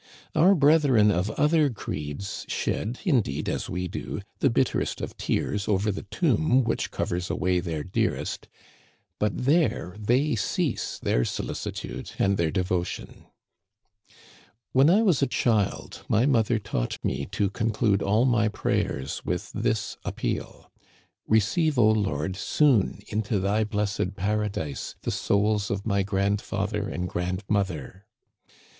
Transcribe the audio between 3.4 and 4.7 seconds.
as we do, thé